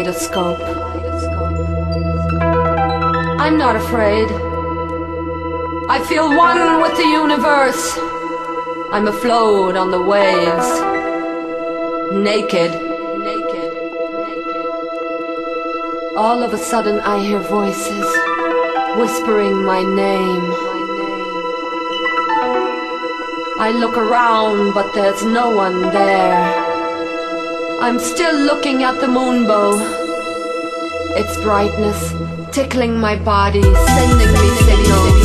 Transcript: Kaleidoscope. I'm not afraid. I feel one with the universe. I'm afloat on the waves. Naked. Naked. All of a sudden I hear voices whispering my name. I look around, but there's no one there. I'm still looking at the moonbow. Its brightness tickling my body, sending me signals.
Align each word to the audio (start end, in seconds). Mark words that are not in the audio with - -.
Kaleidoscope. 0.00 0.60
I'm 3.38 3.58
not 3.58 3.76
afraid. 3.76 4.28
I 5.90 6.02
feel 6.08 6.28
one 6.36 6.80
with 6.80 6.96
the 6.96 7.04
universe. 7.04 7.98
I'm 8.92 9.08
afloat 9.08 9.76
on 9.76 9.90
the 9.90 10.00
waves. 10.00 10.70
Naked. 12.12 12.72
Naked. 13.28 13.72
All 16.16 16.42
of 16.42 16.54
a 16.54 16.58
sudden 16.58 17.00
I 17.00 17.18
hear 17.22 17.40
voices 17.40 18.06
whispering 18.96 19.64
my 19.64 19.82
name. 19.82 20.44
I 23.58 23.72
look 23.72 23.96
around, 23.98 24.72
but 24.72 24.94
there's 24.94 25.22
no 25.24 25.54
one 25.54 25.82
there. 25.82 26.69
I'm 27.82 27.98
still 27.98 28.38
looking 28.44 28.82
at 28.82 29.00
the 29.00 29.06
moonbow. 29.06 29.72
Its 31.16 31.34
brightness 31.38 32.12
tickling 32.54 33.00
my 33.00 33.16
body, 33.16 33.62
sending 33.62 34.32
me 34.32 34.48
signals. 34.68 35.19